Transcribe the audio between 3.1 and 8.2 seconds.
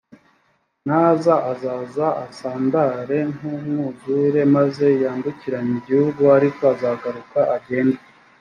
nk umwuzure maze yambukiranye igihugu ariko azagaruka agende